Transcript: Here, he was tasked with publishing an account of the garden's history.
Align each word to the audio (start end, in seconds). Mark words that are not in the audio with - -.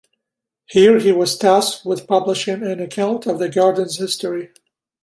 Here, 0.65 0.97
he 0.97 1.11
was 1.11 1.37
tasked 1.37 1.85
with 1.85 2.07
publishing 2.07 2.63
an 2.63 2.79
account 2.79 3.27
of 3.27 3.37
the 3.37 3.49
garden's 3.49 3.97
history. 3.99 4.49